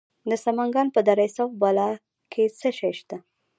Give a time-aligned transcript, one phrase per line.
[0.29, 1.89] د سمنګان په دره صوف بالا
[2.31, 3.17] کې څه شی شته؟